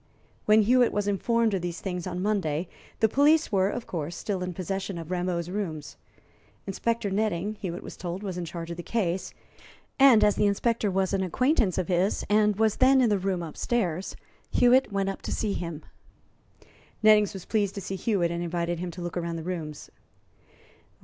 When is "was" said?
0.91-1.07, 7.83-7.95, 8.23-8.35, 10.89-11.13, 12.55-12.77, 17.33-17.45